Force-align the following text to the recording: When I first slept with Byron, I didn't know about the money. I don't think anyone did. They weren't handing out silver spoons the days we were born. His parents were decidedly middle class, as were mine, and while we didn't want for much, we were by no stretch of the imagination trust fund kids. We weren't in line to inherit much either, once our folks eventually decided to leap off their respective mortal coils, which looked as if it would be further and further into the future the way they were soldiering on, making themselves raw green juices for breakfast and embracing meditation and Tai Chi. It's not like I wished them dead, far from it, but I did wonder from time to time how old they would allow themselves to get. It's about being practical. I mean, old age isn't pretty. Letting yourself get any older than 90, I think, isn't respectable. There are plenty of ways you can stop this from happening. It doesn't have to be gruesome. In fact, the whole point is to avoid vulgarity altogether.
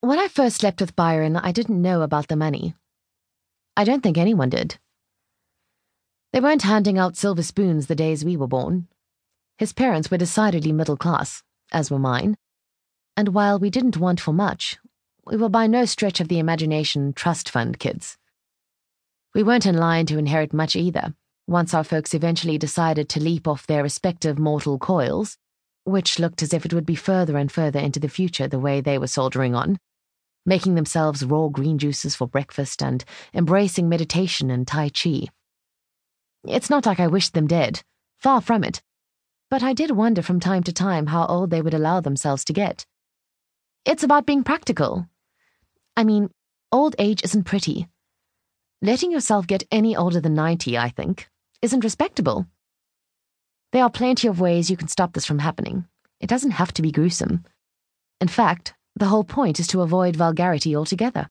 When 0.00 0.20
I 0.20 0.28
first 0.28 0.58
slept 0.58 0.80
with 0.80 0.94
Byron, 0.94 1.36
I 1.36 1.50
didn't 1.50 1.82
know 1.82 2.02
about 2.02 2.28
the 2.28 2.36
money. 2.36 2.76
I 3.76 3.82
don't 3.82 4.00
think 4.00 4.16
anyone 4.16 4.48
did. 4.48 4.78
They 6.32 6.38
weren't 6.38 6.62
handing 6.62 6.98
out 6.98 7.16
silver 7.16 7.42
spoons 7.42 7.88
the 7.88 7.96
days 7.96 8.24
we 8.24 8.36
were 8.36 8.46
born. 8.46 8.86
His 9.56 9.72
parents 9.72 10.08
were 10.08 10.16
decidedly 10.16 10.70
middle 10.70 10.96
class, 10.96 11.42
as 11.72 11.90
were 11.90 11.98
mine, 11.98 12.36
and 13.16 13.30
while 13.30 13.58
we 13.58 13.70
didn't 13.70 13.96
want 13.96 14.20
for 14.20 14.32
much, 14.32 14.78
we 15.26 15.36
were 15.36 15.48
by 15.48 15.66
no 15.66 15.84
stretch 15.84 16.20
of 16.20 16.28
the 16.28 16.38
imagination 16.38 17.12
trust 17.12 17.50
fund 17.50 17.80
kids. 17.80 18.16
We 19.34 19.42
weren't 19.42 19.66
in 19.66 19.76
line 19.76 20.06
to 20.06 20.18
inherit 20.18 20.52
much 20.52 20.76
either, 20.76 21.16
once 21.48 21.74
our 21.74 21.82
folks 21.82 22.14
eventually 22.14 22.56
decided 22.56 23.08
to 23.08 23.20
leap 23.20 23.48
off 23.48 23.66
their 23.66 23.82
respective 23.82 24.38
mortal 24.38 24.78
coils, 24.78 25.36
which 25.82 26.20
looked 26.20 26.40
as 26.40 26.54
if 26.54 26.64
it 26.64 26.72
would 26.72 26.86
be 26.86 26.94
further 26.94 27.36
and 27.36 27.50
further 27.50 27.80
into 27.80 27.98
the 27.98 28.08
future 28.08 28.46
the 28.46 28.60
way 28.60 28.80
they 28.80 28.96
were 28.96 29.08
soldiering 29.08 29.56
on, 29.56 29.80
making 30.48 30.74
themselves 30.74 31.24
raw 31.24 31.48
green 31.48 31.78
juices 31.78 32.16
for 32.16 32.26
breakfast 32.26 32.82
and 32.82 33.04
embracing 33.34 33.88
meditation 33.88 34.50
and 34.50 34.66
Tai 34.66 34.88
Chi. 34.88 35.28
It's 36.44 36.70
not 36.70 36.86
like 36.86 36.98
I 36.98 37.06
wished 37.06 37.34
them 37.34 37.46
dead, 37.46 37.82
far 38.16 38.40
from 38.40 38.64
it, 38.64 38.82
but 39.50 39.62
I 39.62 39.74
did 39.74 39.90
wonder 39.90 40.22
from 40.22 40.40
time 40.40 40.62
to 40.64 40.72
time 40.72 41.06
how 41.08 41.26
old 41.26 41.50
they 41.50 41.60
would 41.60 41.74
allow 41.74 42.00
themselves 42.00 42.44
to 42.44 42.54
get. 42.54 42.86
It's 43.84 44.02
about 44.02 44.26
being 44.26 44.42
practical. 44.42 45.06
I 45.96 46.04
mean, 46.04 46.30
old 46.72 46.96
age 46.98 47.22
isn't 47.22 47.44
pretty. 47.44 47.88
Letting 48.80 49.12
yourself 49.12 49.46
get 49.46 49.64
any 49.70 49.96
older 49.96 50.20
than 50.20 50.34
90, 50.34 50.78
I 50.78 50.88
think, 50.88 51.28
isn't 51.60 51.84
respectable. 51.84 52.46
There 53.72 53.82
are 53.82 53.90
plenty 53.90 54.28
of 54.28 54.40
ways 54.40 54.70
you 54.70 54.78
can 54.78 54.88
stop 54.88 55.12
this 55.12 55.26
from 55.26 55.40
happening. 55.40 55.86
It 56.20 56.28
doesn't 56.28 56.52
have 56.52 56.72
to 56.74 56.82
be 56.82 56.90
gruesome. 56.90 57.44
In 58.20 58.28
fact, 58.28 58.74
the 58.98 59.06
whole 59.06 59.24
point 59.24 59.60
is 59.60 59.66
to 59.68 59.82
avoid 59.82 60.16
vulgarity 60.16 60.74
altogether. 60.74 61.28